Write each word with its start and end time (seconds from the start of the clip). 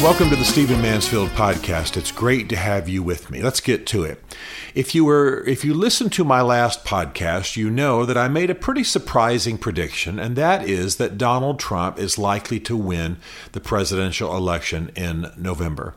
Well, 0.00 0.12
welcome 0.12 0.30
to 0.30 0.36
the 0.36 0.46
Stephen 0.46 0.80
Mansfield 0.80 1.28
podcast. 1.30 1.98
It's 1.98 2.10
great 2.10 2.48
to 2.48 2.56
have 2.56 2.88
you 2.88 3.02
with 3.02 3.30
me. 3.30 3.42
Let's 3.42 3.60
get 3.60 3.86
to 3.88 4.02
it. 4.02 4.18
If 4.74 4.94
you 4.94 5.04
were 5.04 5.44
if 5.46 5.62
you 5.62 5.74
listened 5.74 6.10
to 6.14 6.24
my 6.24 6.40
last 6.40 6.86
podcast, 6.86 7.58
you 7.58 7.68
know 7.68 8.06
that 8.06 8.16
I 8.16 8.26
made 8.26 8.48
a 8.48 8.54
pretty 8.54 8.82
surprising 8.82 9.58
prediction, 9.58 10.18
and 10.18 10.36
that 10.36 10.66
is 10.66 10.96
that 10.96 11.18
Donald 11.18 11.60
Trump 11.60 11.98
is 11.98 12.16
likely 12.16 12.58
to 12.60 12.78
win 12.78 13.18
the 13.52 13.60
presidential 13.60 14.34
election 14.34 14.90
in 14.96 15.32
November. 15.36 15.96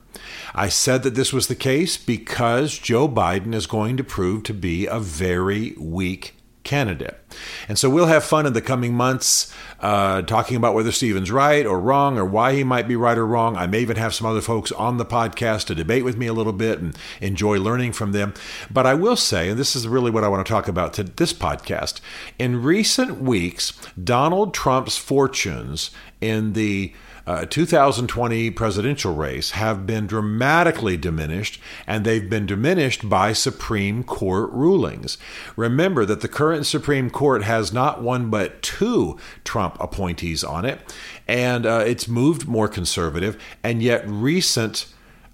I 0.53 0.67
said 0.67 1.03
that 1.03 1.15
this 1.15 1.31
was 1.31 1.47
the 1.47 1.55
case 1.55 1.95
because 1.95 2.77
Joe 2.77 3.07
Biden 3.07 3.55
is 3.55 3.67
going 3.67 3.95
to 3.95 4.03
prove 4.03 4.43
to 4.43 4.53
be 4.53 4.85
a 4.85 4.99
very 4.99 5.75
weak 5.79 6.35
candidate. 6.63 7.19
And 7.67 7.77
so 7.77 7.89
we'll 7.89 8.07
have 8.07 8.23
fun 8.23 8.45
in 8.45 8.53
the 8.53 8.61
coming 8.61 8.93
months 8.93 9.53
uh, 9.79 10.21
talking 10.21 10.55
about 10.55 10.73
whether 10.73 10.91
Stephen's 10.91 11.31
right 11.31 11.65
or 11.65 11.79
wrong 11.79 12.17
or 12.17 12.25
why 12.25 12.53
he 12.53 12.63
might 12.63 12.87
be 12.87 12.95
right 12.95 13.17
or 13.17 13.27
wrong. 13.27 13.57
I 13.57 13.67
may 13.67 13.81
even 13.81 13.97
have 13.97 14.13
some 14.13 14.27
other 14.27 14.41
folks 14.41 14.71
on 14.71 14.97
the 14.97 15.05
podcast 15.05 15.65
to 15.65 15.75
debate 15.75 16.03
with 16.03 16.17
me 16.17 16.27
a 16.27 16.33
little 16.33 16.53
bit 16.53 16.79
and 16.79 16.97
enjoy 17.21 17.59
learning 17.59 17.93
from 17.93 18.11
them. 18.11 18.33
But 18.71 18.85
I 18.85 18.93
will 18.93 19.17
say, 19.17 19.49
and 19.49 19.59
this 19.59 19.75
is 19.75 19.87
really 19.87 20.11
what 20.11 20.23
I 20.23 20.29
want 20.29 20.45
to 20.45 20.51
talk 20.51 20.67
about 20.67 20.93
to 20.93 21.03
this 21.03 21.33
podcast, 21.33 21.99
in 22.39 22.63
recent 22.63 23.21
weeks, 23.21 23.73
Donald 24.01 24.53
Trump's 24.53 24.97
fortunes 24.97 25.91
in 26.21 26.53
the 26.53 26.93
uh, 27.25 27.45
2020 27.45 28.51
presidential 28.51 29.15
race 29.15 29.51
have 29.51 29.85
been 29.85 30.07
dramatically 30.07 30.97
diminished, 30.97 31.59
and 31.87 32.03
they've 32.03 32.29
been 32.29 32.45
diminished 32.45 33.07
by 33.07 33.31
Supreme 33.31 34.03
Court 34.03 34.51
rulings. 34.51 35.17
Remember 35.55 36.05
that 36.05 36.21
the 36.21 36.27
current 36.27 36.65
Supreme 36.65 37.09
Court 37.09 37.43
has 37.43 37.71
not 37.71 38.01
one 38.01 38.29
but 38.29 38.61
two 38.61 39.17
Trump 39.45 39.77
appointees 39.79 40.43
on 40.43 40.65
it, 40.65 40.81
and 41.27 41.65
uh, 41.65 41.83
it's 41.85 42.07
moved 42.07 42.47
more 42.47 42.67
conservative, 42.67 43.41
and 43.63 43.81
yet 43.81 44.03
recent 44.05 44.87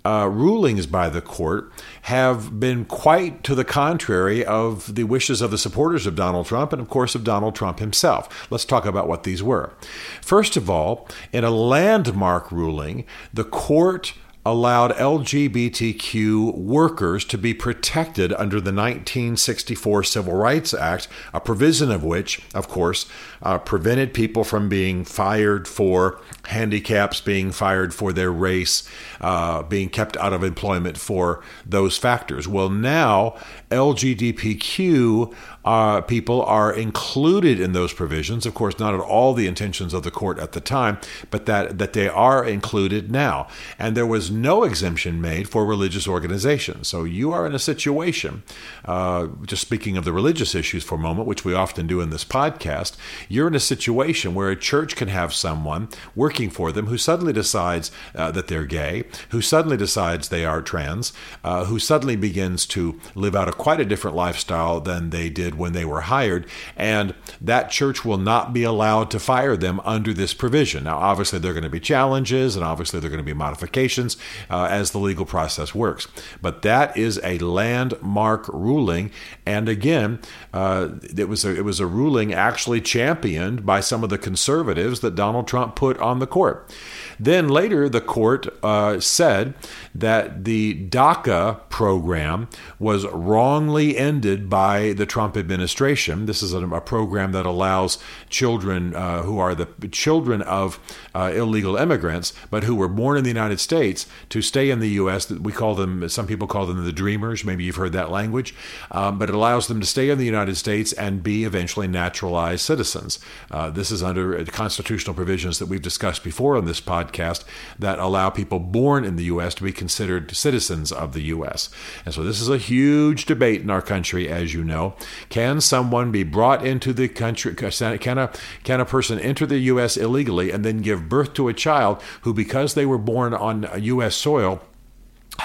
uh, 0.05 0.30
rulings 0.31 0.86
by 0.86 1.09
the 1.09 1.22
court 1.22 1.72
have 2.03 2.59
been 2.59 2.86
quite 2.86 3.44
to 3.44 3.53
the 3.53 3.66
contrary 3.66 4.45
of 4.45 4.95
the 4.95 5.03
wishes 5.03 5.42
of 5.42 5.52
the 5.52 5.58
supporters 5.58 6.05
of 6.05 6.16
Donald 6.16 6.45
Trump 6.45 6.72
and, 6.72 6.81
of 6.81 6.89
course, 6.89 7.16
of 7.16 7.23
Donald 7.23 7.55
Trump 7.55 7.80
himself. 7.80 8.50
Let's 8.50 8.66
talk 8.66 8.86
about 8.86 9.08
what 9.08 9.23
these 9.23 9.44
were. 9.44 9.73
First 10.22 10.55
of 10.55 10.70
all, 10.70 11.08
in 11.33 11.44
a 11.44 11.52
landmark 11.52 12.52
ruling, 12.52 13.05
the 13.33 13.44
court 13.44 14.14
allowed 14.45 14.92
LGBTQ 14.92 16.56
workers 16.56 17.26
to 17.26 17.38
be 17.38 17.54
protected 17.54 18.32
under 18.34 18.56
the 18.56 18.72
1964 18.72 20.04
Civil 20.04 20.34
Rights 20.34 20.73
Act, 20.73 21.08
a 21.34 21.42
provision 21.42 21.92
of 21.92 22.04
which, 22.04 22.42
of 22.56 22.67
course, 22.70 23.06
uh, 23.44 23.58
prevented 23.60 24.14
people 24.14 24.44
from 24.44 24.70
being 24.70 25.04
fired 25.04 25.67
for 25.67 26.22
handicaps, 26.45 27.20
being 27.20 27.52
fired 27.52 27.94
for 27.94 28.14
their 28.14 28.32
race, 28.32 28.90
uh, 29.20 29.62
being 29.64 29.90
kept 29.90 30.16
out 30.17 30.34
of 30.34 30.44
employment 30.44 30.98
for 30.98 31.44
those 31.66 31.98
factors. 31.98 32.48
Well, 32.48 32.70
now 32.70 33.36
LGBTQ 33.70 35.36
uh, 35.70 36.02
people 36.02 36.42
are 36.42 36.73
included 36.73 37.59
in 37.59 37.73
those 37.73 37.94
provisions. 37.94 38.48
Of 38.48 38.56
course, 38.56 38.80
not 38.80 38.95
at 38.95 39.00
all 39.00 39.36
the 39.36 39.45
intentions 39.45 39.94
of 39.94 40.02
the 40.02 40.09
court 40.09 40.39
at 40.39 40.53
the 40.53 40.59
time, 40.59 40.98
but 41.30 41.45
that, 41.45 41.78
that 41.78 41.94
they 41.94 42.09
are 42.09 42.44
included 42.44 43.11
now. 43.11 43.48
And 43.78 43.95
there 43.95 44.08
was 44.08 44.31
no 44.31 44.64
exemption 44.64 45.22
made 45.22 45.48
for 45.48 45.64
religious 45.67 46.08
organizations. 46.08 46.88
So 46.88 47.03
you 47.03 47.31
are 47.31 47.45
in 47.45 47.53
a 47.53 47.59
situation, 47.59 48.42
uh, 48.86 49.27
just 49.45 49.61
speaking 49.61 49.95
of 49.95 50.05
the 50.05 50.11
religious 50.11 50.55
issues 50.55 50.83
for 50.83 50.95
a 50.95 50.98
moment, 50.98 51.27
which 51.27 51.45
we 51.45 51.54
often 51.54 51.86
do 51.86 52.02
in 52.02 52.10
this 52.10 52.26
podcast, 52.26 52.98
you're 53.27 53.48
in 53.48 53.54
a 53.54 53.60
situation 53.60 54.33
where 54.33 54.49
a 54.49 54.55
church 54.55 54.95
can 54.95 55.10
have 55.10 55.36
someone 55.36 55.88
working 56.16 56.49
for 56.49 56.72
them 56.72 56.88
who 56.88 56.98
suddenly 56.98 57.33
decides 57.33 57.92
uh, 58.16 58.32
that 58.32 58.48
they're 58.48 58.66
gay, 58.66 59.04
who 59.30 59.39
suddenly 59.39 59.77
decides 59.77 60.30
they 60.30 60.45
are 60.45 60.64
trans, 60.64 61.14
uh, 61.43 61.66
who 61.66 61.77
suddenly 61.77 62.16
begins 62.16 62.66
to 62.66 62.99
live 63.14 63.36
out 63.36 63.48
a 63.48 63.52
quite 63.52 63.80
a 63.80 63.86
different 63.86 64.17
lifestyle 64.17 64.80
than 64.80 65.11
they 65.11 65.30
did 65.30 65.58
when 65.59 65.73
they 65.73 65.86
were 65.86 66.02
hired, 66.02 66.47
and 66.75 67.14
that 67.39 67.70
church 67.70 68.03
will 68.03 68.17
not 68.17 68.53
be 68.53 68.64
allowed 68.64 69.11
to 69.11 69.20
fire 69.20 69.58
them 69.58 69.80
under 69.81 70.14
this 70.14 70.33
provision. 70.33 70.86
Now, 70.86 70.97
obviously, 70.97 71.39
there 71.39 71.52
are 71.52 71.53
going 71.53 71.64
to 71.64 71.70
be 71.70 71.80
challenges, 71.80 72.55
and 72.55 72.65
obviously, 72.65 72.99
there 72.99 73.08
are 73.09 73.11
going 73.11 73.23
to 73.23 73.23
be 73.23 73.33
modifications 73.33 74.17
uh, 74.49 74.67
as 74.71 74.92
the 74.92 74.99
legal 74.99 75.25
process 75.25 75.75
works. 75.75 76.08
But 76.42 76.61
that 76.64 76.95
is 76.98 77.19
a 77.23 77.37
landmark 77.39 78.48
ruling, 78.48 79.11
and 79.45 79.69
again, 79.69 80.19
uh, 80.53 80.89
it 81.15 81.27
was 81.27 81.45
a, 81.45 81.55
it 81.55 81.65
was 81.65 81.80
a 81.80 81.86
ruling 81.86 82.33
actually 82.33 82.81
championed 82.81 83.65
by 83.65 83.81
some 83.81 84.03
of 84.03 84.09
the 84.09 84.17
conservatives 84.17 85.02
that 85.02 85.15
Donald 85.15 85.48
Trump 85.48 85.75
put 85.75 85.98
on 85.99 86.19
the 86.19 86.27
court. 86.27 86.73
Then 87.19 87.49
later, 87.49 87.89
the 87.89 88.02
court 88.02 88.48
uh, 88.64 88.99
said 88.99 89.53
that 89.93 90.45
the 90.45 90.87
DACA 90.87 91.69
program 91.69 92.48
was 92.80 93.05
wrongly 93.08 93.98
ended 93.98 94.49
by 94.49 94.93
the 94.93 95.05
Trump 95.05 95.36
administration. 95.39 96.26
This 96.26 96.44
is 96.44 96.54
a, 96.54 96.60
a 96.67 96.82
program 96.82 97.32
that 97.32 97.45
allows 97.45 97.98
children 98.30 98.95
uh, 98.95 99.23
who 99.23 99.39
are 99.39 99.55
the 99.55 99.67
children 99.88 100.42
of 100.44 100.80
uh, 101.16 101.32
illegal 101.33 101.76
immigrants, 101.76 102.33
but 102.50 102.64
who 102.64 102.76
were 102.76 102.88
born 102.88 103.17
in 103.17 103.23
the 103.23 103.30
United 103.30 103.60
States, 103.60 104.05
to 104.30 104.42
stay 104.42 104.70
in 104.70 104.80
the 104.80 104.89
U.S. 104.89 105.30
We 105.32 105.52
call 105.52 105.76
them, 105.76 106.08
some 106.10 106.28
people 106.28 106.48
call 106.48 106.66
them 106.66 106.83
the 106.83 106.92
Dreamers. 106.92 107.44
Maybe 107.44 107.64
you've 107.64 107.78
heard 107.78 107.94
that 107.94 108.11
language. 108.11 108.54
Um, 108.92 109.17
but 109.17 109.30
it 109.30 109.36
allows 109.36 109.67
them 109.67 109.80
to 109.80 109.86
stay 109.86 110.10
in 110.10 110.17
the 110.17 110.26
United 110.26 110.55
States 110.55 110.94
and 110.94 111.23
be 111.23 111.44
eventually 111.44 111.88
naturalized 111.88 112.61
citizens. 112.61 113.20
Uh, 113.49 113.70
this 113.70 113.92
is 113.92 114.04
under 114.04 114.44
constitutional 114.45 115.14
provisions 115.14 115.60
that 115.60 115.67
we've 115.67 115.82
discussed 115.82 116.23
before 116.23 116.58
on 116.58 116.66
this 116.66 116.82
podcast 116.82 117.44
that 117.78 117.99
allow 117.99 118.30
people 118.30 118.60
born 118.60 119.05
in 119.05 119.16
the 119.16 119.26
U.S. 119.26 119.54
to 119.55 119.64
be 119.64 119.72
considered 119.72 120.36
citizens 120.36 120.92
of 120.92 121.14
the 121.14 121.22
U.S. 121.23 121.70
And 122.05 122.14
so 122.14 122.23
this 122.23 122.42
is 122.42 122.49
a 122.49 122.58
huge 122.58 123.26
debate 123.26 123.61
in 123.61 123.70
our 123.70 123.82
country, 123.82 124.28
as 124.30 124.54
you 124.54 124.64
know. 124.64 124.95
Can 125.30 125.62
someone 125.62 126.12
be 126.12 126.23
brought 126.23 126.66
into 126.66 126.92
the 126.92 127.08
country? 127.08 127.54
Can 127.54 128.18
a, 128.18 128.31
can 128.63 128.80
a 128.80 128.86
person 128.86 129.19
enter 129.19 129.45
the 129.45 129.60
U.S. 129.60 129.95
illegally 129.95 130.51
and 130.51 130.66
then 130.66 130.81
give 130.81 131.07
birth 131.07 131.34
to 131.36 131.48
a 131.48 131.54
child 131.54 132.01
who, 132.22 132.34
because 132.34 132.74
they 132.74 132.86
were 132.86 132.98
born 132.98 133.34
on 133.34 133.69
U.S. 133.78 134.16
soil, 134.16 134.62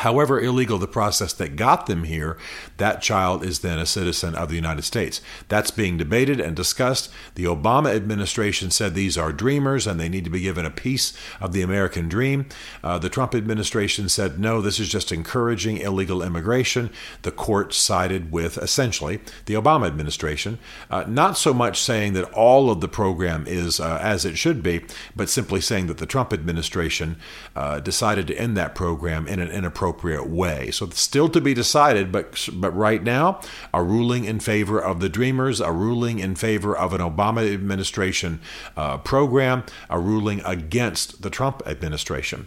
However 0.05 0.39
illegal 0.39 0.77
the 0.77 0.87
process 0.87 1.33
that 1.33 1.57
got 1.57 1.87
them 1.87 2.05
here, 2.05 2.37
that 2.77 3.01
child 3.01 3.43
is 3.43 3.61
then 3.61 3.79
a 3.79 3.87
citizen 3.87 4.35
of 4.35 4.51
the 4.51 4.55
United 4.55 4.83
States. 4.83 5.23
That's 5.49 5.71
being 5.71 5.97
debated 5.97 6.41
and 6.41 6.55
discussed. 6.55 7.11
The 7.37 7.45
Obama 7.45 7.97
administration 7.97 8.71
said 8.71 8.95
these 8.95 9.17
are 9.17 9.33
dreamers 9.33 9.87
and 9.87 9.99
they 9.99 10.11
need 10.11 10.25
to 10.25 10.31
be 10.31 10.43
given 10.43 10.67
a 10.67 10.71
piece 10.71 11.17
of 11.41 11.55
the 11.55 11.63
American 11.63 12.11
dream. 12.11 12.45
Uh, 12.83 12.99
the 12.99 13.09
Trump 13.09 13.35
administration 13.35 14.11
said 14.11 14.39
no, 14.39 14.61
this 14.61 14.79
is 14.79 14.91
just 14.91 15.11
encouraging 15.11 15.79
illegal 15.79 16.23
immigration. 16.23 16.91
The 17.23 17.33
court 17.33 17.73
sided 17.73 18.31
with 18.31 18.59
essentially 18.59 19.21
the 19.47 19.55
Obama 19.55 19.87
administration, 19.87 20.59
uh, 20.91 21.05
not 21.09 21.39
so 21.39 21.55
much 21.55 21.81
saying 21.81 22.13
that 22.13 22.31
all 22.33 22.69
of 22.69 22.83
the 22.83 22.89
program 22.89 23.47
is 23.47 23.81
uh, 23.81 23.99
as 24.03 24.27
it 24.27 24.37
should 24.37 24.63
be, 24.63 24.85
but 25.17 25.31
simply 25.31 25.63
saying 25.63 25.87
that 25.87 25.97
the 25.97 26.05
Trump 26.05 26.31
administration 26.35 27.17
uh, 27.57 27.81
decided 27.81 28.27
to 28.27 28.39
end 28.39 28.55
that 28.59 28.75
program 28.75 29.27
in 29.27 29.41
an 29.41 29.49
inappropriate 29.49 29.94
appropriate 29.95 30.29
way. 30.29 30.71
So 30.71 30.87
it's 30.87 31.01
still 31.01 31.29
to 31.31 31.41
be 31.41 31.55
decided, 31.55 32.11
but 32.11 32.49
but 32.53 32.75
right 32.77 33.03
now, 33.03 33.41
a 33.73 33.83
ruling 33.83 34.25
in 34.25 34.41
favor 34.41 34.81
of 34.81 35.01
the 35.01 35.09
Dreamers, 35.09 35.61
a 35.61 35.73
ruling 35.73 36.19
in 36.19 36.35
favor 36.35 36.77
of 36.77 36.93
an 36.93 37.01
Obama 37.01 37.53
administration 37.53 38.41
uh, 38.77 38.99
program, 38.99 39.65
a 39.89 39.99
ruling 39.99 40.41
against 40.45 41.23
the 41.23 41.31
Trump 41.31 41.63
administration. 41.67 42.47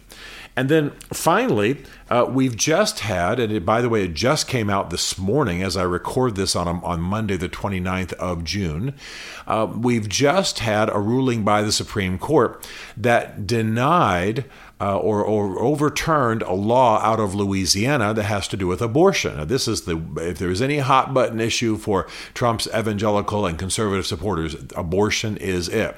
And 0.56 0.68
then 0.68 0.90
finally, 1.12 1.84
uh, 2.10 2.26
we've 2.28 2.56
just 2.56 3.00
had, 3.00 3.38
and 3.38 3.52
it, 3.52 3.64
by 3.64 3.80
the 3.80 3.88
way, 3.88 4.02
it 4.04 4.14
just 4.14 4.48
came 4.48 4.68
out 4.68 4.90
this 4.90 5.16
morning 5.16 5.62
as 5.62 5.76
I 5.76 5.84
record 5.84 6.34
this 6.34 6.56
on, 6.56 6.66
on 6.66 7.00
Monday, 7.00 7.36
the 7.36 7.48
29th 7.48 8.12
of 8.14 8.42
June. 8.42 8.94
Uh, 9.46 9.68
we've 9.72 10.08
just 10.08 10.58
had 10.58 10.88
a 10.90 10.98
ruling 10.98 11.44
by 11.44 11.62
the 11.62 11.70
Supreme 11.70 12.18
Court 12.18 12.66
that 12.96 13.46
denied 13.46 14.46
uh, 14.80 14.96
or, 14.96 15.24
or, 15.24 15.58
overturned 15.60 16.42
a 16.42 16.52
law 16.52 17.00
out 17.00 17.18
of 17.18 17.34
Louisiana 17.34 18.14
that 18.14 18.24
has 18.24 18.46
to 18.48 18.56
do 18.56 18.66
with 18.68 18.80
abortion. 18.80 19.36
Now, 19.36 19.44
this 19.44 19.66
is 19.66 19.82
the 19.82 20.00
if 20.18 20.38
there's 20.38 20.62
any 20.62 20.78
hot 20.78 21.12
button 21.12 21.40
issue 21.40 21.76
for 21.76 22.06
Trump's 22.32 22.68
evangelical 22.68 23.44
and 23.44 23.58
conservative 23.58 24.06
supporters, 24.06 24.54
abortion 24.76 25.36
is 25.36 25.68
it. 25.68 25.96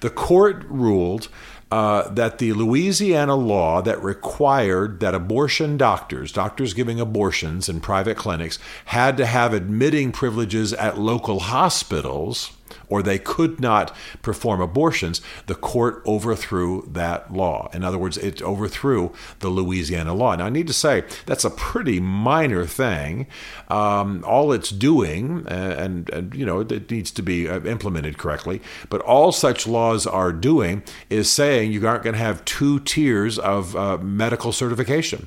The 0.00 0.10
court 0.10 0.64
ruled. 0.68 1.28
Uh, 1.68 2.08
that 2.10 2.38
the 2.38 2.52
Louisiana 2.52 3.34
law 3.34 3.82
that 3.82 4.00
required 4.00 5.00
that 5.00 5.16
abortion 5.16 5.76
doctors, 5.76 6.30
doctors 6.30 6.74
giving 6.74 7.00
abortions 7.00 7.68
in 7.68 7.80
private 7.80 8.16
clinics, 8.16 8.60
had 8.84 9.16
to 9.16 9.26
have 9.26 9.52
admitting 9.52 10.12
privileges 10.12 10.72
at 10.72 10.96
local 10.96 11.40
hospitals 11.40 12.52
or 12.88 13.02
they 13.02 13.18
could 13.18 13.60
not 13.60 13.94
perform 14.22 14.60
abortions, 14.60 15.20
the 15.46 15.54
court 15.54 16.02
overthrew 16.06 16.86
that 16.92 17.32
law. 17.32 17.68
In 17.72 17.84
other 17.84 17.98
words, 17.98 18.16
it 18.18 18.42
overthrew 18.42 19.12
the 19.40 19.48
Louisiana 19.48 20.14
law. 20.14 20.34
Now, 20.36 20.46
I 20.46 20.50
need 20.50 20.66
to 20.66 20.72
say 20.72 21.04
that's 21.26 21.44
a 21.44 21.50
pretty 21.50 22.00
minor 22.00 22.66
thing. 22.66 23.26
Um, 23.68 24.24
all 24.26 24.52
it's 24.52 24.70
doing, 24.70 25.44
and, 25.48 26.08
and, 26.10 26.34
you 26.34 26.46
know, 26.46 26.60
it 26.60 26.90
needs 26.90 27.10
to 27.12 27.22
be 27.22 27.48
uh, 27.48 27.60
implemented 27.60 28.18
correctly, 28.18 28.60
but 28.88 29.00
all 29.02 29.32
such 29.32 29.66
laws 29.66 30.06
are 30.06 30.32
doing 30.32 30.82
is 31.10 31.30
saying 31.30 31.72
you 31.72 31.86
aren't 31.86 32.02
going 32.02 32.14
to 32.14 32.20
have 32.20 32.44
two 32.44 32.80
tiers 32.80 33.38
of 33.38 33.74
uh, 33.76 33.98
medical 33.98 34.52
certification 34.52 35.26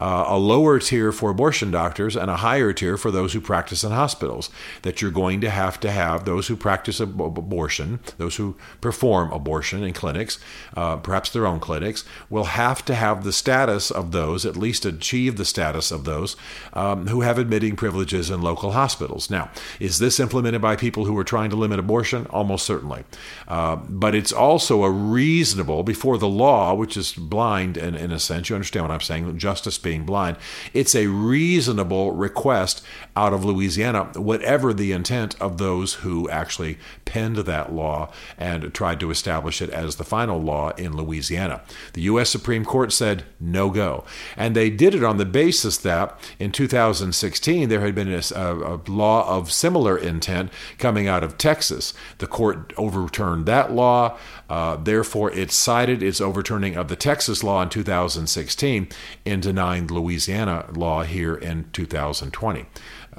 uh, 0.00 0.24
a 0.28 0.38
lower 0.38 0.78
tier 0.78 1.12
for 1.12 1.30
abortion 1.30 1.70
doctors 1.70 2.16
and 2.16 2.30
a 2.30 2.36
higher 2.36 2.72
tier 2.72 2.96
for 2.96 3.10
those 3.10 3.34
who 3.34 3.40
practice 3.40 3.84
in 3.84 3.92
hospitals. 3.92 4.50
That 4.82 5.02
you're 5.02 5.10
going 5.10 5.40
to 5.42 5.50
have 5.50 5.78
to 5.80 5.90
have 5.90 6.24
those 6.24 6.48
who 6.48 6.56
ab- 7.00 7.20
abortion, 7.20 8.00
those 8.18 8.36
who 8.36 8.56
perform 8.80 9.32
abortion 9.32 9.82
in 9.82 9.92
clinics, 9.92 10.38
uh, 10.76 10.96
perhaps 10.96 11.30
their 11.30 11.46
own 11.46 11.60
clinics, 11.60 12.04
will 12.28 12.44
have 12.44 12.84
to 12.84 12.94
have 12.94 13.24
the 13.24 13.32
status 13.32 13.90
of 13.90 14.12
those, 14.12 14.44
at 14.44 14.56
least 14.56 14.84
achieve 14.84 15.36
the 15.36 15.44
status 15.44 15.90
of 15.90 16.04
those 16.04 16.36
um, 16.72 17.06
who 17.08 17.20
have 17.22 17.38
admitting 17.38 17.76
privileges 17.76 18.30
in 18.30 18.42
local 18.42 18.72
hospitals. 18.72 19.30
Now, 19.30 19.50
is 19.78 19.98
this 19.98 20.20
implemented 20.20 20.60
by 20.60 20.76
people 20.76 21.04
who 21.04 21.16
are 21.18 21.24
trying 21.24 21.50
to 21.50 21.56
limit 21.56 21.78
abortion? 21.78 22.26
Almost 22.26 22.66
certainly. 22.66 23.04
Uh, 23.48 23.76
but 23.76 24.14
it's 24.14 24.32
also 24.32 24.84
a 24.84 24.90
reasonable, 24.90 25.82
before 25.82 26.18
the 26.18 26.28
law, 26.28 26.74
which 26.74 26.96
is 26.96 27.12
blind 27.12 27.76
in, 27.76 27.94
in 27.94 28.12
a 28.12 28.18
sense, 28.18 28.48
you 28.48 28.54
understand 28.54 28.84
what 28.84 28.94
I'm 28.94 29.00
saying, 29.00 29.38
justice 29.38 29.78
being 29.78 30.04
blind. 30.04 30.36
It's 30.72 30.94
a 30.94 31.06
reasonable 31.06 32.12
request 32.12 32.84
out 33.16 33.32
of 33.32 33.44
Louisiana, 33.44 34.04
whatever 34.14 34.72
the 34.72 34.92
intent 34.92 35.40
of 35.40 35.58
those 35.58 35.94
who 35.94 36.28
actually 36.30 36.78
penned 37.04 37.36
that 37.36 37.72
law 37.72 38.10
and 38.38 38.72
tried 38.72 39.00
to 39.00 39.10
establish 39.10 39.60
it 39.60 39.70
as 39.70 39.96
the 39.96 40.04
final 40.04 40.40
law 40.40 40.70
in 40.70 40.96
Louisiana. 40.96 41.62
The 41.92 42.02
U.S. 42.02 42.30
Supreme 42.30 42.64
Court 42.64 42.92
said 42.92 43.24
no 43.38 43.70
go. 43.70 44.04
And 44.36 44.54
they 44.54 44.70
did 44.70 44.94
it 44.94 45.04
on 45.04 45.16
the 45.16 45.24
basis 45.24 45.76
that 45.78 46.18
in 46.38 46.52
2016 46.52 47.68
there 47.68 47.80
had 47.80 47.94
been 47.94 48.12
a, 48.12 48.22
a 48.34 48.80
law 48.88 49.28
of 49.28 49.52
similar 49.52 49.96
intent 49.96 50.52
coming 50.78 51.08
out 51.08 51.24
of 51.24 51.38
Texas. 51.38 51.94
The 52.18 52.26
court 52.26 52.72
overturned 52.76 53.46
that 53.46 53.72
law. 53.72 54.18
Uh, 54.48 54.76
therefore, 54.76 55.30
it 55.32 55.52
cited 55.52 56.02
its 56.02 56.20
overturning 56.20 56.76
of 56.76 56.88
the 56.88 56.96
Texas 56.96 57.44
law 57.44 57.62
in 57.62 57.68
2016 57.68 58.88
in 59.24 59.40
denying 59.40 59.86
Louisiana 59.86 60.66
law 60.74 61.02
here 61.02 61.34
in 61.34 61.70
2020. 61.72 62.66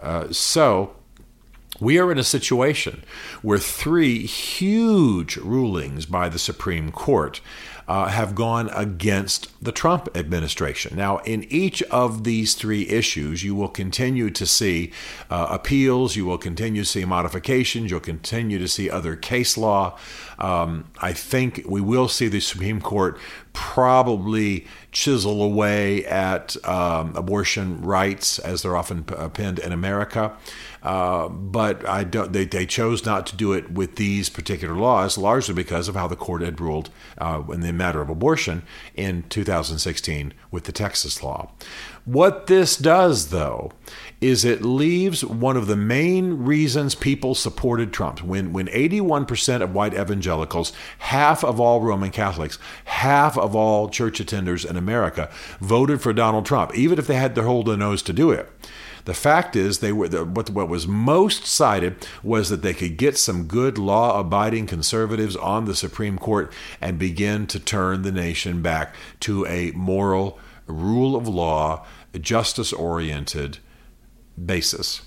Uh, 0.01 0.31
so, 0.31 0.95
we 1.81 1.99
are 1.99 2.11
in 2.11 2.17
a 2.17 2.23
situation 2.23 3.03
where 3.41 3.57
three 3.57 4.25
huge 4.25 5.35
rulings 5.35 6.05
by 6.05 6.29
the 6.29 6.39
Supreme 6.39 6.91
Court 6.91 7.41
uh, 7.87 8.07
have 8.07 8.35
gone 8.35 8.69
against 8.69 9.51
the 9.61 9.71
Trump 9.71 10.07
administration. 10.15 10.95
Now, 10.95 11.17
in 11.19 11.43
each 11.49 11.81
of 11.83 12.23
these 12.23 12.53
three 12.53 12.87
issues, 12.87 13.43
you 13.43 13.53
will 13.55 13.67
continue 13.67 14.29
to 14.29 14.45
see 14.45 14.93
uh, 15.29 15.47
appeals, 15.49 16.15
you 16.15 16.25
will 16.25 16.37
continue 16.37 16.83
to 16.83 16.87
see 16.87 17.03
modifications, 17.03 17.91
you'll 17.91 17.99
continue 17.99 18.59
to 18.59 18.67
see 18.67 18.89
other 18.89 19.17
case 19.17 19.57
law. 19.57 19.97
Um, 20.39 20.85
I 20.99 21.11
think 21.11 21.63
we 21.67 21.81
will 21.81 22.07
see 22.07 22.27
the 22.27 22.39
Supreme 22.39 22.79
Court 22.79 23.19
probably 23.53 24.65
chisel 24.91 25.41
away 25.41 26.05
at 26.05 26.55
um, 26.65 27.15
abortion 27.15 27.81
rights 27.81 28.39
as 28.39 28.61
they're 28.61 28.77
often 28.77 29.03
p- 29.03 29.15
pinned 29.33 29.59
in 29.59 29.71
America. 29.71 30.33
Uh, 30.83 31.27
but 31.29 31.87
I 31.87 32.03
don't, 32.03 32.33
they, 32.33 32.45
they 32.45 32.65
chose 32.65 33.05
not 33.05 33.27
to 33.27 33.35
do 33.35 33.53
it 33.53 33.71
with 33.71 33.97
these 33.97 34.29
particular 34.29 34.73
laws, 34.75 35.17
largely 35.17 35.53
because 35.53 35.87
of 35.87 35.95
how 35.95 36.07
the 36.07 36.15
court 36.15 36.41
had 36.41 36.59
ruled 36.59 36.89
uh, 37.19 37.43
in 37.51 37.61
the 37.61 37.71
matter 37.71 38.01
of 38.01 38.09
abortion 38.09 38.63
in 38.95 39.23
2016 39.29 40.33
with 40.49 40.63
the 40.63 40.71
Texas 40.71 41.21
law. 41.21 41.51
What 42.03 42.47
this 42.47 42.77
does, 42.77 43.29
though, 43.29 43.71
is 44.21 44.43
it 44.43 44.63
leaves 44.63 45.23
one 45.23 45.55
of 45.55 45.67
the 45.67 45.75
main 45.75 46.43
reasons 46.43 46.95
people 46.95 47.35
supported 47.35 47.93
Trump. 47.93 48.23
When, 48.23 48.51
when 48.51 48.65
81% 48.67 49.61
of 49.61 49.75
white 49.75 49.93
evangelicals, 49.93 50.73
half 50.97 51.43
of 51.43 51.59
all 51.59 51.81
Roman 51.81 52.09
Catholics, 52.09 52.57
half 52.85 53.37
of 53.37 53.55
all 53.55 53.87
church 53.87 54.19
attenders 54.19 54.67
in 54.67 54.77
America 54.77 55.29
voted 55.59 56.01
for 56.01 56.11
Donald 56.11 56.47
Trump, 56.47 56.75
even 56.75 56.97
if 56.97 57.05
they 57.05 57.15
had 57.15 57.35
to 57.35 57.43
hold 57.43 57.67
their 57.67 57.77
nose 57.77 58.01
to 58.01 58.13
do 58.13 58.31
it. 58.31 58.49
The 59.05 59.13
fact 59.13 59.55
is, 59.55 59.79
they 59.79 59.91
were 59.91 60.07
the, 60.07 60.25
what, 60.25 60.49
what 60.49 60.69
was 60.69 60.87
most 60.87 61.45
cited 61.45 62.07
was 62.23 62.49
that 62.49 62.61
they 62.61 62.73
could 62.73 62.97
get 62.97 63.17
some 63.17 63.45
good 63.45 63.77
law-abiding 63.77 64.67
conservatives 64.67 65.35
on 65.35 65.65
the 65.65 65.75
Supreme 65.75 66.17
Court 66.17 66.51
and 66.79 66.99
begin 66.99 67.47
to 67.47 67.59
turn 67.59 68.01
the 68.03 68.11
nation 68.11 68.61
back 68.61 68.95
to 69.21 69.45
a 69.47 69.71
moral 69.71 70.39
rule 70.67 71.15
of 71.15 71.27
law, 71.27 71.85
justice-oriented 72.19 73.57
basis. 74.43 75.01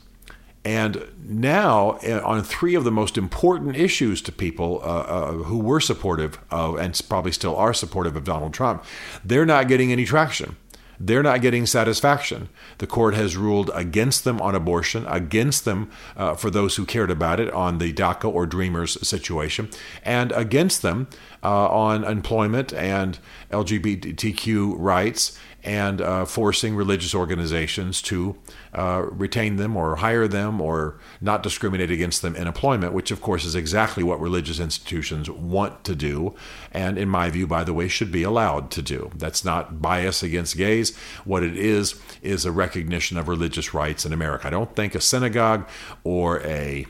And 0.64 1.04
now, 1.22 1.98
eh, 2.02 2.18
on 2.20 2.42
three 2.42 2.74
of 2.74 2.84
the 2.84 2.90
most 2.90 3.18
important 3.18 3.76
issues 3.76 4.22
to 4.22 4.32
people 4.32 4.80
uh, 4.82 4.86
uh, 4.86 5.32
who 5.32 5.58
were 5.58 5.80
supportive 5.80 6.38
of, 6.50 6.78
and 6.78 6.98
probably 7.06 7.32
still 7.32 7.54
are 7.56 7.74
supportive 7.74 8.16
of 8.16 8.24
Donald 8.24 8.54
Trump, 8.54 8.82
they're 9.22 9.44
not 9.44 9.68
getting 9.68 9.92
any 9.92 10.06
traction. 10.06 10.56
They're 10.98 11.22
not 11.22 11.42
getting 11.42 11.66
satisfaction. 11.66 12.48
The 12.78 12.86
court 12.86 13.14
has 13.14 13.36
ruled 13.36 13.70
against 13.74 14.24
them 14.24 14.40
on 14.40 14.54
abortion, 14.54 15.06
against 15.06 15.64
them 15.64 15.90
uh, 16.16 16.34
for 16.34 16.50
those 16.50 16.76
who 16.76 16.84
cared 16.84 17.10
about 17.10 17.40
it 17.40 17.52
on 17.52 17.78
the 17.78 17.92
DACA 17.92 18.32
or 18.32 18.46
Dreamers 18.46 19.06
situation, 19.06 19.68
and 20.02 20.32
against 20.32 20.82
them 20.82 21.08
uh, 21.42 21.68
on 21.68 22.04
employment 22.04 22.72
and 22.72 23.18
LGBTQ 23.50 24.74
rights 24.78 25.38
and 25.64 26.00
uh, 26.00 26.24
forcing 26.26 26.76
religious 26.76 27.14
organizations 27.14 28.02
to 28.02 28.36
uh, 28.74 29.02
retain 29.10 29.56
them 29.56 29.76
or 29.76 29.96
hire 29.96 30.28
them 30.28 30.60
or 30.60 30.98
not 31.20 31.42
discriminate 31.42 31.90
against 31.90 32.20
them 32.20 32.36
in 32.36 32.46
employment, 32.46 32.92
which 32.92 33.10
of 33.10 33.22
course 33.22 33.44
is 33.44 33.54
exactly 33.54 34.02
what 34.02 34.20
religious 34.20 34.60
institutions 34.60 35.30
want 35.30 35.82
to 35.84 35.94
do, 35.94 36.34
and 36.70 36.98
in 36.98 37.08
my 37.08 37.30
view, 37.30 37.46
by 37.46 37.64
the 37.64 37.72
way, 37.72 37.88
should 37.88 38.12
be 38.12 38.22
allowed 38.22 38.70
to 38.70 38.82
do. 38.82 39.10
That's 39.16 39.44
not 39.44 39.80
bias 39.80 40.22
against 40.22 40.56
gays. 40.56 40.94
What 41.24 41.42
it 41.42 41.56
is, 41.56 42.00
is 42.22 42.44
a 42.44 42.52
recognition 42.52 43.16
of 43.16 43.28
religious 43.28 43.72
rights 43.72 44.04
in 44.04 44.12
America. 44.12 44.46
I 44.46 44.50
don't 44.50 44.76
think 44.76 44.94
a 44.94 45.00
synagogue 45.00 45.66
or 46.04 46.40
a 46.42 46.86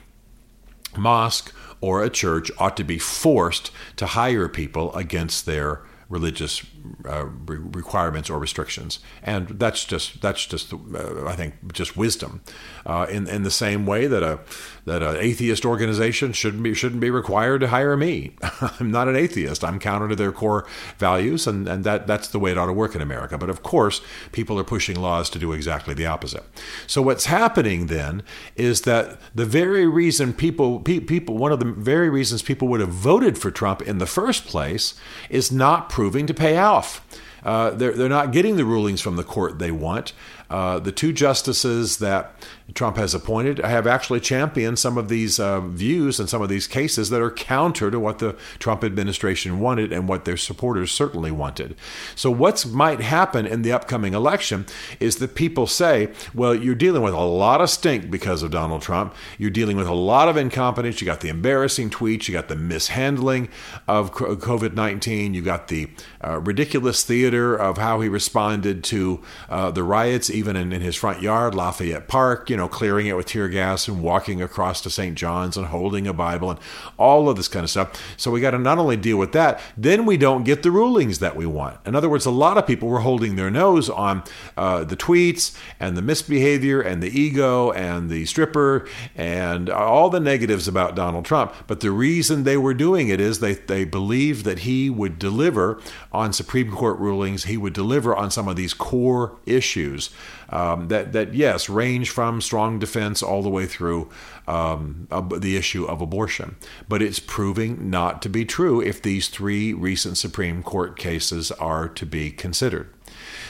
mosque 0.96 1.54
or 1.80 2.02
a 2.02 2.10
church 2.10 2.50
ought 2.58 2.76
to 2.76 2.84
be 2.84 2.98
forced 2.98 3.70
to 3.96 4.06
hire 4.06 4.48
people 4.48 4.94
against 4.94 5.46
their 5.46 5.82
religious 6.08 6.62
uh, 7.08 7.26
re- 7.26 7.58
requirements 7.58 8.30
or 8.30 8.38
restrictions, 8.38 9.00
and 9.22 9.48
that's 9.48 9.84
just 9.84 10.20
that's 10.20 10.46
just 10.46 10.72
uh, 10.72 11.26
I 11.26 11.34
think 11.34 11.72
just 11.72 11.96
wisdom. 11.96 12.42
Uh, 12.86 13.06
in 13.10 13.26
in 13.28 13.42
the 13.42 13.50
same 13.50 13.86
way 13.86 14.06
that 14.06 14.22
a 14.22 14.40
that 14.84 15.02
an 15.02 15.16
atheist 15.16 15.64
organization 15.64 16.32
shouldn't 16.32 16.62
be 16.62 16.74
shouldn't 16.74 17.00
be 17.00 17.10
required 17.10 17.60
to 17.60 17.68
hire 17.68 17.96
me. 17.96 18.36
I'm 18.60 18.90
not 18.90 19.08
an 19.08 19.16
atheist. 19.16 19.64
I'm 19.64 19.78
counter 19.78 20.08
to 20.08 20.16
their 20.16 20.32
core 20.32 20.66
values, 20.98 21.46
and 21.46 21.68
and 21.68 21.84
that 21.84 22.06
that's 22.06 22.28
the 22.28 22.38
way 22.38 22.50
it 22.50 22.58
ought 22.58 22.66
to 22.66 22.72
work 22.72 22.94
in 22.94 23.00
America. 23.00 23.38
But 23.38 23.50
of 23.50 23.62
course, 23.62 24.00
people 24.32 24.58
are 24.58 24.64
pushing 24.64 24.96
laws 24.96 25.30
to 25.30 25.38
do 25.38 25.52
exactly 25.52 25.94
the 25.94 26.06
opposite. 26.06 26.44
So 26.86 27.00
what's 27.02 27.26
happening 27.26 27.86
then 27.86 28.22
is 28.56 28.82
that 28.82 29.18
the 29.34 29.46
very 29.46 29.86
reason 29.86 30.32
people 30.32 30.80
pe- 30.80 31.00
people 31.00 31.38
one 31.38 31.52
of 31.52 31.60
the 31.60 31.72
very 31.72 32.10
reasons 32.10 32.42
people 32.42 32.68
would 32.68 32.80
have 32.80 32.90
voted 32.90 33.38
for 33.38 33.50
Trump 33.50 33.82
in 33.82 33.98
the 33.98 34.06
first 34.06 34.46
place 34.46 34.94
is 35.30 35.50
not 35.50 35.88
proving 35.94 36.26
to 36.26 36.34
pay 36.34 36.56
off. 36.56 37.06
Uh, 37.44 37.70
they're, 37.70 37.92
they're 37.92 38.08
not 38.08 38.32
getting 38.32 38.56
the 38.56 38.64
rulings 38.64 39.00
from 39.00 39.14
the 39.14 39.22
court 39.22 39.60
they 39.60 39.70
want. 39.70 40.12
Uh, 40.50 40.78
the 40.78 40.92
two 40.92 41.12
justices 41.12 41.98
that 41.98 42.32
Trump 42.72 42.96
has 42.96 43.14
appointed 43.14 43.58
have 43.58 43.86
actually 43.86 44.20
championed 44.20 44.78
some 44.78 44.96
of 44.96 45.08
these 45.08 45.38
uh, 45.38 45.60
views 45.60 46.18
and 46.18 46.28
some 46.28 46.40
of 46.40 46.48
these 46.48 46.66
cases 46.66 47.10
that 47.10 47.20
are 47.20 47.30
counter 47.30 47.90
to 47.90 48.00
what 48.00 48.18
the 48.18 48.34
Trump 48.58 48.82
administration 48.82 49.60
wanted 49.60 49.92
and 49.92 50.08
what 50.08 50.24
their 50.24 50.36
supporters 50.36 50.90
certainly 50.90 51.30
wanted. 51.30 51.76
So, 52.14 52.30
what 52.30 52.64
might 52.66 53.00
happen 53.00 53.46
in 53.46 53.62
the 53.62 53.72
upcoming 53.72 54.14
election 54.14 54.66
is 54.98 55.16
that 55.16 55.34
people 55.34 55.66
say, 55.66 56.12
well, 56.34 56.54
you're 56.54 56.74
dealing 56.74 57.02
with 57.02 57.14
a 57.14 57.20
lot 57.20 57.60
of 57.60 57.68
stink 57.68 58.10
because 58.10 58.42
of 58.42 58.50
Donald 58.50 58.82
Trump. 58.82 59.14
You're 59.38 59.50
dealing 59.50 59.76
with 59.76 59.86
a 59.86 59.94
lot 59.94 60.28
of 60.28 60.36
incompetence. 60.36 61.00
You 61.00 61.06
got 61.06 61.20
the 61.20 61.28
embarrassing 61.28 61.90
tweets, 61.90 62.28
you 62.28 62.32
got 62.32 62.48
the 62.48 62.56
mishandling 62.56 63.48
of 63.86 64.12
COVID 64.12 64.74
19, 64.74 65.34
you 65.34 65.42
got 65.42 65.68
the 65.68 65.90
uh, 66.22 66.40
ridiculous 66.40 67.02
theater 67.02 67.54
of 67.54 67.76
how 67.78 68.00
he 68.00 68.08
responded 68.08 68.82
to 68.84 69.22
uh, 69.48 69.70
the 69.70 69.82
riots 69.82 70.30
even 70.34 70.56
in, 70.56 70.72
in 70.72 70.80
his 70.80 70.96
front 70.96 71.22
yard, 71.22 71.54
Lafayette 71.54 72.08
Park, 72.08 72.50
you 72.50 72.56
know, 72.56 72.68
clearing 72.68 73.06
it 73.06 73.16
with 73.16 73.26
tear 73.26 73.48
gas 73.48 73.88
and 73.88 74.02
walking 74.02 74.42
across 74.42 74.80
to 74.82 74.90
St. 74.90 75.14
John's 75.16 75.56
and 75.56 75.66
holding 75.66 76.06
a 76.06 76.12
Bible 76.12 76.50
and 76.50 76.60
all 76.98 77.28
of 77.28 77.36
this 77.36 77.48
kind 77.48 77.64
of 77.64 77.70
stuff. 77.70 78.00
So 78.16 78.30
we 78.30 78.40
got 78.40 78.50
to 78.50 78.58
not 78.58 78.78
only 78.78 78.96
deal 78.96 79.16
with 79.16 79.32
that, 79.32 79.60
then 79.76 80.04
we 80.04 80.16
don't 80.16 80.44
get 80.44 80.62
the 80.62 80.70
rulings 80.70 81.20
that 81.20 81.36
we 81.36 81.46
want. 81.46 81.78
In 81.86 81.94
other 81.94 82.08
words, 82.08 82.26
a 82.26 82.30
lot 82.30 82.58
of 82.58 82.66
people 82.66 82.88
were 82.88 83.00
holding 83.00 83.36
their 83.36 83.50
nose 83.50 83.88
on 83.88 84.24
uh, 84.56 84.84
the 84.84 84.96
tweets 84.96 85.56
and 85.80 85.96
the 85.96 86.02
misbehavior 86.02 86.80
and 86.80 87.02
the 87.02 87.18
ego 87.18 87.70
and 87.72 88.10
the 88.10 88.24
stripper 88.26 88.86
and 89.14 89.70
all 89.70 90.10
the 90.10 90.20
negatives 90.20 90.68
about 90.68 90.96
Donald 90.96 91.24
Trump. 91.24 91.54
But 91.66 91.80
the 91.80 91.90
reason 91.90 92.44
they 92.44 92.56
were 92.56 92.74
doing 92.74 93.08
it 93.08 93.20
is 93.20 93.40
they, 93.40 93.54
they 93.54 93.84
believed 93.84 94.44
that 94.44 94.60
he 94.60 94.90
would 94.90 95.18
deliver 95.18 95.80
on 96.12 96.32
Supreme 96.32 96.70
Court 96.70 96.98
rulings, 96.98 97.44
he 97.44 97.56
would 97.56 97.72
deliver 97.72 98.14
on 98.14 98.30
some 98.30 98.48
of 98.48 98.56
these 98.56 98.74
core 98.74 99.36
issues 99.46 100.10
um, 100.50 100.88
that, 100.88 101.12
that, 101.12 101.34
yes, 101.34 101.68
range 101.68 102.10
from 102.10 102.40
strong 102.40 102.78
defense 102.78 103.22
all 103.22 103.42
the 103.42 103.48
way 103.48 103.66
through 103.66 104.10
um, 104.46 105.08
the 105.38 105.56
issue 105.56 105.84
of 105.84 106.00
abortion. 106.00 106.56
But 106.88 107.02
it's 107.02 107.18
proving 107.18 107.90
not 107.90 108.22
to 108.22 108.28
be 108.28 108.44
true 108.44 108.80
if 108.80 109.00
these 109.00 109.28
three 109.28 109.72
recent 109.72 110.18
Supreme 110.18 110.62
Court 110.62 110.98
cases 110.98 111.50
are 111.52 111.88
to 111.88 112.06
be 112.06 112.30
considered. 112.30 112.90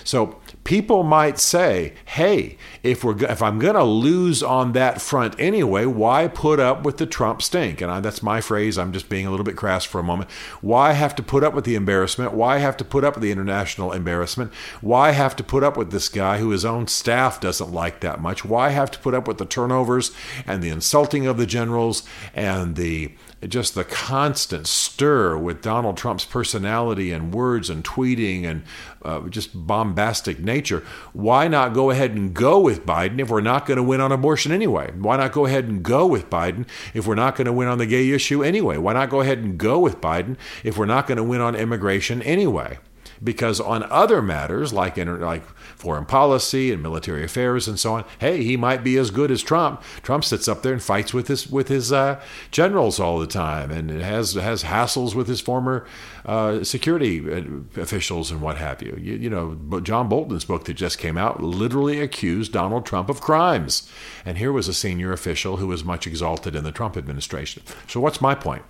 So 0.04 0.38
people 0.62 1.02
might 1.02 1.38
say, 1.38 1.94
"Hey, 2.04 2.56
if 2.82 3.02
we're 3.02 3.16
if 3.24 3.42
I'm 3.42 3.58
going 3.58 3.74
to 3.74 3.84
lose 3.84 4.42
on 4.42 4.72
that 4.72 5.00
front 5.00 5.34
anyway, 5.38 5.86
why 5.86 6.28
put 6.28 6.60
up 6.60 6.84
with 6.84 6.98
the 6.98 7.06
Trump 7.06 7.42
stink?" 7.42 7.80
And 7.80 7.90
I, 7.90 8.00
that's 8.00 8.22
my 8.22 8.40
phrase. 8.40 8.78
I'm 8.78 8.92
just 8.92 9.08
being 9.08 9.26
a 9.26 9.30
little 9.30 9.44
bit 9.44 9.56
crass 9.56 9.84
for 9.84 9.98
a 9.98 10.04
moment. 10.04 10.30
Why 10.60 10.92
have 10.92 11.14
to 11.16 11.22
put 11.22 11.42
up 11.42 11.54
with 11.54 11.64
the 11.64 11.74
embarrassment? 11.74 12.32
Why 12.32 12.58
have 12.58 12.76
to 12.78 12.84
put 12.84 13.04
up 13.04 13.14
with 13.14 13.22
the 13.22 13.32
international 13.32 13.92
embarrassment? 13.92 14.52
Why 14.80 15.10
have 15.10 15.34
to 15.36 15.44
put 15.44 15.64
up 15.64 15.76
with 15.76 15.90
this 15.90 16.08
guy 16.08 16.38
who 16.38 16.50
his 16.50 16.64
own 16.64 16.86
staff 16.86 17.40
doesn't 17.40 17.72
like 17.72 18.00
that 18.00 18.20
much? 18.20 18.44
Why 18.44 18.70
have 18.70 18.90
to 18.92 18.98
put 18.98 19.14
up 19.14 19.26
with 19.26 19.38
the 19.38 19.46
turnovers 19.46 20.12
and 20.46 20.62
the 20.62 20.68
insulting 20.70 21.26
of 21.26 21.36
the 21.36 21.46
generals 21.46 22.02
and 22.34 22.76
the 22.76 23.12
just 23.48 23.74
the 23.74 23.84
constant 23.84 24.66
stir 24.66 25.36
with 25.36 25.62
Donald 25.62 25.96
Trump's 25.96 26.24
personality 26.24 27.12
and 27.12 27.34
words 27.34 27.68
and 27.68 27.84
tweeting 27.84 28.44
and 28.44 28.62
uh, 29.02 29.20
just 29.28 29.66
bombastic 29.94 30.40
nature, 30.40 30.82
why 31.12 31.46
not 31.48 31.72
go 31.72 31.90
ahead 31.90 32.12
and 32.12 32.34
go 32.34 32.60
with 32.60 32.84
Biden 32.84 33.20
if 33.20 33.30
we're 33.30 33.40
not 33.40 33.66
going 33.66 33.76
to 33.76 33.82
win 33.82 34.00
on 34.00 34.10
abortion 34.12 34.52
anyway? 34.52 34.92
Why 34.98 35.16
not 35.16 35.32
go 35.32 35.46
ahead 35.46 35.66
and 35.66 35.82
go 35.82 36.06
with 36.06 36.28
Biden 36.28 36.66
if 36.92 37.06
we're 37.06 37.14
not 37.14 37.36
going 37.36 37.46
to 37.46 37.52
win 37.52 37.68
on 37.68 37.78
the 37.78 37.86
gay 37.86 38.10
issue 38.10 38.42
anyway? 38.42 38.76
Why 38.76 38.92
not 38.92 39.10
go 39.10 39.20
ahead 39.20 39.38
and 39.38 39.56
go 39.56 39.78
with 39.78 40.00
Biden 40.00 40.36
if 40.64 40.76
we're 40.76 40.86
not 40.86 41.06
going 41.06 41.18
to 41.18 41.24
win 41.24 41.40
on 41.40 41.54
immigration 41.54 42.22
anyway? 42.22 42.78
because 43.22 43.60
on 43.60 43.84
other 43.84 44.20
matters 44.20 44.72
like 44.72 44.96
like 44.96 45.44
foreign 45.76 46.06
policy 46.06 46.72
and 46.72 46.82
military 46.82 47.24
affairs 47.24 47.68
and 47.68 47.78
so 47.78 47.94
on, 47.94 48.04
hey, 48.18 48.42
he 48.42 48.56
might 48.56 48.84
be 48.84 48.96
as 48.96 49.10
good 49.10 49.30
as 49.30 49.42
Trump. 49.42 49.82
Trump 50.02 50.24
sits 50.24 50.48
up 50.48 50.62
there 50.62 50.72
and 50.72 50.82
fights 50.82 51.12
with 51.12 51.28
his 51.28 51.50
with 51.50 51.68
his 51.68 51.92
uh, 51.92 52.20
generals 52.50 52.98
all 53.00 53.18
the 53.18 53.26
time, 53.26 53.70
and 53.70 53.90
has 53.90 54.34
has 54.34 54.64
hassles 54.64 55.14
with 55.14 55.28
his 55.28 55.40
former 55.40 55.86
uh, 56.24 56.64
security 56.64 57.20
uh, 57.20 57.80
officials 57.80 58.30
and 58.30 58.40
what 58.40 58.56
have 58.56 58.82
you. 58.82 58.98
you. 59.00 59.14
You 59.14 59.30
know, 59.30 59.80
John 59.80 60.08
Bolton's 60.08 60.44
book 60.44 60.64
that 60.64 60.74
just 60.74 60.98
came 60.98 61.16
out 61.18 61.42
literally 61.42 62.00
accused 62.00 62.52
Donald 62.52 62.86
Trump 62.86 63.08
of 63.08 63.20
crimes, 63.20 63.90
and 64.24 64.38
here 64.38 64.52
was 64.52 64.68
a 64.68 64.74
senior 64.74 65.12
official 65.12 65.58
who 65.58 65.66
was 65.66 65.84
much 65.84 66.06
exalted 66.06 66.54
in 66.54 66.64
the 66.64 66.72
Trump 66.72 66.96
administration. 66.96 67.62
So, 67.88 68.00
what's 68.00 68.20
my 68.20 68.34
point? 68.34 68.62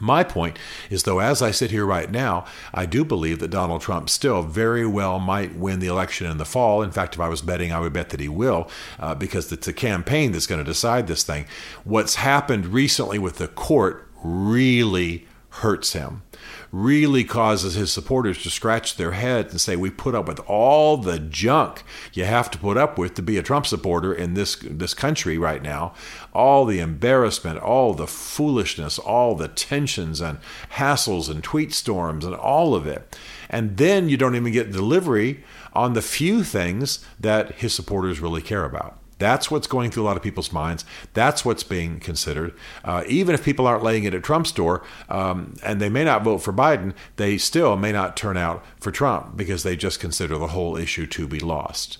My 0.00 0.24
point 0.24 0.58
is, 0.90 1.02
though, 1.02 1.18
as 1.18 1.42
I 1.42 1.50
sit 1.50 1.70
here 1.70 1.84
right 1.86 2.10
now, 2.10 2.44
I 2.72 2.86
do 2.86 3.04
believe 3.04 3.38
that 3.40 3.50
Donald 3.50 3.80
Trump 3.80 4.08
still 4.08 4.42
very 4.42 4.86
well 4.86 5.18
might 5.18 5.56
win 5.56 5.80
the 5.80 5.86
election 5.86 6.30
in 6.30 6.38
the 6.38 6.44
fall. 6.44 6.82
In 6.82 6.90
fact, 6.90 7.14
if 7.14 7.20
I 7.20 7.28
was 7.28 7.42
betting, 7.42 7.72
I 7.72 7.80
would 7.80 7.92
bet 7.92 8.10
that 8.10 8.20
he 8.20 8.28
will, 8.28 8.68
uh, 8.98 9.14
because 9.14 9.50
it's 9.52 9.68
a 9.68 9.72
campaign 9.72 10.32
that's 10.32 10.46
going 10.46 10.60
to 10.60 10.64
decide 10.64 11.06
this 11.06 11.22
thing. 11.22 11.46
What's 11.84 12.16
happened 12.16 12.66
recently 12.66 13.18
with 13.18 13.38
the 13.38 13.48
court 13.48 14.08
really 14.22 15.26
hurts 15.50 15.92
him 15.92 16.22
really 16.70 17.24
causes 17.24 17.74
his 17.74 17.92
supporters 17.92 18.42
to 18.42 18.50
scratch 18.50 18.96
their 18.96 19.12
heads 19.12 19.52
and 19.52 19.60
say, 19.60 19.76
We 19.76 19.90
put 19.90 20.14
up 20.14 20.28
with 20.28 20.40
all 20.40 20.96
the 20.96 21.18
junk 21.18 21.82
you 22.12 22.24
have 22.24 22.50
to 22.50 22.58
put 22.58 22.76
up 22.76 22.98
with 22.98 23.14
to 23.14 23.22
be 23.22 23.38
a 23.38 23.42
Trump 23.42 23.66
supporter 23.66 24.12
in 24.12 24.34
this, 24.34 24.56
this 24.56 24.94
country 24.94 25.38
right 25.38 25.62
now. 25.62 25.94
All 26.32 26.64
the 26.64 26.80
embarrassment, 26.80 27.58
all 27.58 27.94
the 27.94 28.06
foolishness, 28.06 28.98
all 28.98 29.34
the 29.34 29.48
tensions 29.48 30.20
and 30.20 30.38
hassles 30.72 31.30
and 31.30 31.42
tweet 31.42 31.72
storms 31.72 32.24
and 32.24 32.34
all 32.34 32.74
of 32.74 32.86
it. 32.86 33.16
And 33.48 33.76
then 33.76 34.08
you 34.08 34.16
don't 34.16 34.36
even 34.36 34.52
get 34.52 34.72
delivery 34.72 35.44
on 35.72 35.94
the 35.94 36.02
few 36.02 36.44
things 36.44 37.04
that 37.18 37.52
his 37.56 37.72
supporters 37.72 38.20
really 38.20 38.42
care 38.42 38.64
about. 38.64 38.98
That's 39.18 39.50
what's 39.50 39.66
going 39.66 39.90
through 39.90 40.04
a 40.04 40.06
lot 40.06 40.16
of 40.16 40.22
people's 40.22 40.52
minds. 40.52 40.84
That's 41.14 41.44
what's 41.44 41.62
being 41.62 42.00
considered. 42.00 42.54
Uh, 42.84 43.04
even 43.06 43.34
if 43.34 43.44
people 43.44 43.66
aren't 43.66 43.82
laying 43.82 44.04
it 44.04 44.14
at 44.14 44.22
Trump's 44.22 44.52
door 44.52 44.82
um, 45.08 45.54
and 45.64 45.80
they 45.80 45.88
may 45.88 46.04
not 46.04 46.22
vote 46.22 46.38
for 46.38 46.52
Biden, 46.52 46.94
they 47.16 47.38
still 47.38 47.76
may 47.76 47.92
not 47.92 48.16
turn 48.16 48.36
out 48.36 48.64
for 48.78 48.90
Trump 48.90 49.36
because 49.36 49.62
they 49.62 49.76
just 49.76 50.00
consider 50.00 50.38
the 50.38 50.48
whole 50.48 50.76
issue 50.76 51.06
to 51.06 51.26
be 51.26 51.40
lost. 51.40 51.98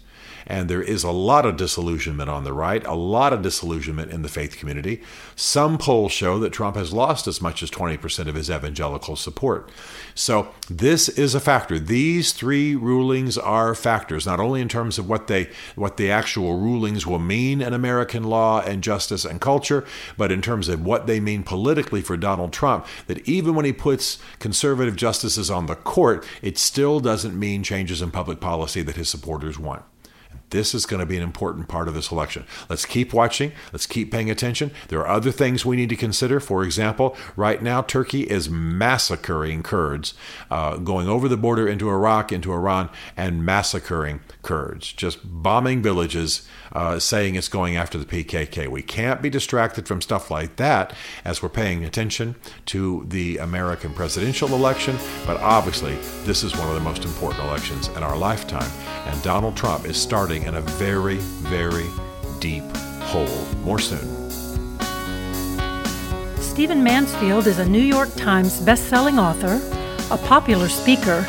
And 0.49 0.69
there 0.69 0.83
is 0.83 1.05
a 1.05 1.11
lot 1.11 1.45
of 1.45 1.59
disillusionment 1.59 2.31
on 2.31 2.43
the 2.43 2.55
right, 2.55 2.85
a 2.87 2.95
lot 2.95 3.35
of 3.35 3.43
disillusionment 3.43 4.11
in 4.11 4.23
the 4.23 4.29
faith 4.31 4.57
community. 4.57 5.03
Some 5.37 5.77
polls 5.77 6.11
show 6.11 6.39
that 6.39 6.55
Trump 6.55 6.75
has 6.75 6.93
lost 6.93 7.29
as 7.29 7.43
much 7.43 7.63
as 7.63 7.71
20% 7.71 8.27
of 8.27 8.35
his 8.35 8.51
evangelical 8.51 9.15
support. 9.15 9.71
So 10.15 10.49
this 10.71 11.11
is 11.11 11.35
a 11.35 11.41
factor. 11.41 11.79
These 11.79 12.33
three 12.33 12.75
rulings 12.75 13.37
are 13.37 13.75
factors, 13.75 14.25
not 14.25 14.41
only 14.41 14.63
in 14.63 14.69
terms 14.69 14.99
of 14.99 15.09
what 15.09 15.27
they 15.27 15.51
what 15.75 15.99
the 15.99 16.11
actual 16.11 16.59
rulings 16.59 17.07
will 17.07 17.19
mean 17.19 17.61
in 17.61 17.75
American 17.75 18.25
law 18.25 18.63
and 18.63 18.83
justice 18.83 19.27
and 19.27 19.41
culture, 19.41 19.85
but 20.17 20.33
in 20.33 20.41
terms 20.41 20.69
of 20.69 20.85
what 20.85 21.07
they 21.07 21.21
mean 21.21 21.43
politically 21.43 22.01
for 22.01 22.17
Donald 22.17 22.53
Trump, 22.53 22.87
that 23.07 23.27
even 23.29 23.55
when 23.55 23.67
he 23.67 23.73
puts 23.73 24.19
conservative 24.39 24.97
justices 24.97 25.51
on 25.51 25.67
the 25.67 25.75
court, 25.75 26.27
it 26.41 26.57
still 26.57 27.01
doesn't 27.01 27.39
mean 27.39 27.63
changes 27.63 28.01
in 28.01 28.11
public 28.11 28.41
policy 28.41 28.81
that 28.83 28.97
his 28.97 29.09
supporters 29.09 29.59
want. 29.59 29.83
This 30.51 30.75
is 30.75 30.87
going 30.87 31.01
to 31.01 31.07
be 31.07 31.17
an 31.17 31.23
important 31.23 31.69
part 31.69 31.89
of 31.89 31.95
this 31.95 32.11
election. 32.11 32.45
Let's 32.69 32.87
keep 32.87 33.13
watching. 33.13 33.53
Let's 33.73 33.87
keep 33.87 34.11
paying 34.11 34.31
attention. 34.31 34.71
There 34.89 35.01
are 35.01 35.09
other 35.09 35.31
things 35.31 35.67
we 35.67 35.77
need 35.77 35.91
to 35.91 35.97
consider. 35.97 36.41
For 36.41 36.65
example, 36.65 37.17
right 37.37 37.63
now, 37.63 37.83
Turkey 37.83 38.23
is 38.23 38.49
massacring 38.49 39.63
Kurds, 39.63 40.15
uh, 40.51 40.77
going 40.77 41.09
over 41.09 41.29
the 41.29 41.37
border 41.37 41.69
into 41.69 41.91
Iraq, 41.91 42.33
into 42.33 42.53
Iran, 42.53 42.89
and 43.17 43.45
massacring 43.45 44.21
Kurds, 44.43 44.93
just 44.93 45.19
bombing 45.25 45.83
villages, 45.83 46.49
uh, 46.73 46.99
saying 46.99 47.35
it's 47.35 47.49
going 47.49 47.77
after 47.77 47.99
the 47.99 48.05
PKK. 48.05 48.69
We 48.69 48.83
can't 48.83 49.21
be 49.21 49.31
distracted 49.31 49.87
from 49.87 50.01
stuff 50.01 50.31
like 50.31 50.57
that 50.57 50.95
as 51.25 51.43
we're 51.43 51.49
paying 51.49 51.85
attention 51.85 52.37
to 52.67 53.05
the 53.09 53.39
American 53.39 53.93
presidential 53.93 54.55
election. 54.55 54.97
But 55.27 55.39
obviously, 55.39 55.97
this 56.25 56.43
is 56.43 56.57
one 56.57 56.69
of 56.69 56.75
the 56.75 56.81
most 56.81 57.05
important 57.05 57.45
elections 57.45 57.89
in 57.89 58.03
our 58.03 58.17
lifetime. 58.17 58.71
And 59.07 59.23
Donald 59.23 59.57
Trump 59.57 59.87
is 59.87 59.97
in 60.45 60.55
a 60.55 60.61
very, 60.61 61.17
very 61.17 61.87
deep 62.41 62.65
hole. 63.03 63.45
More 63.65 63.79
soon. 63.79 64.29
Stephen 66.41 66.83
Mansfield 66.83 67.47
is 67.47 67.59
a 67.59 67.69
New 67.69 67.83
York 67.83 68.13
Times 68.17 68.61
best-selling 68.61 69.19
author, 69.19 69.61
a 70.13 70.19
popular 70.19 70.69
speaker, 70.69 71.25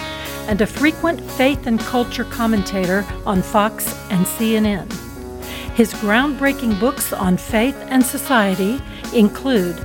and 0.47 0.59
a 0.61 0.65
frequent 0.65 1.21
faith 1.31 1.67
and 1.67 1.79
culture 1.79 2.23
commentator 2.23 3.05
on 3.25 3.41
Fox 3.43 3.93
and 4.09 4.25
CNN. 4.25 4.91
His 5.75 5.93
groundbreaking 5.93 6.79
books 6.79 7.13
on 7.13 7.37
faith 7.37 7.77
and 7.89 8.03
society 8.03 8.81
include 9.13 9.77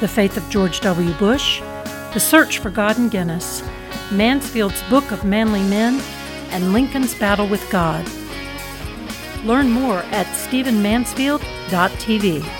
The 0.00 0.08
Faith 0.08 0.36
of 0.36 0.48
George 0.50 0.80
W. 0.80 1.12
Bush, 1.14 1.60
The 2.12 2.20
Search 2.20 2.58
for 2.58 2.68
God 2.68 2.98
and 2.98 3.10
Guinness, 3.10 3.62
Mansfield's 4.12 4.82
Book 4.90 5.10
of 5.10 5.24
Manly 5.24 5.62
Men, 5.62 6.00
and 6.50 6.72
Lincoln's 6.72 7.14
Battle 7.14 7.48
with 7.48 7.68
God. 7.70 8.06
Learn 9.44 9.70
more 9.70 9.98
at 10.10 10.26
stephenmansfield.tv. 10.26 12.59